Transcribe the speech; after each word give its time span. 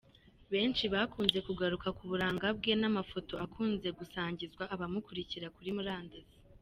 benshi 0.51 0.83
bakunze 0.93 1.37
kugaruka 1.47 1.87
ku 1.97 2.03
buranga 2.09 2.47
bwe 2.57 2.73
n’amafoto 2.81 3.33
akunze 3.45 3.87
gusangiza 3.99 4.63
abamukurikira 4.73 5.47
kuri 5.55 5.69
murandasi. 5.77 6.37